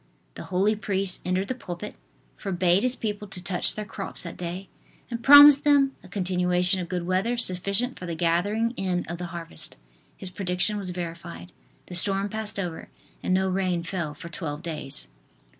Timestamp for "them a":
5.63-6.07